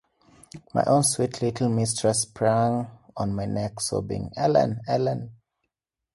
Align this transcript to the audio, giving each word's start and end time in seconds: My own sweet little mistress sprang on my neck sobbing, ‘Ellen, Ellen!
My 0.73 0.83
own 0.85 1.03
sweet 1.03 1.43
little 1.43 1.69
mistress 1.69 2.23
sprang 2.23 2.87
on 3.15 3.35
my 3.35 3.45
neck 3.45 3.79
sobbing, 3.79 4.31
‘Ellen, 4.35 4.81
Ellen! 4.87 5.35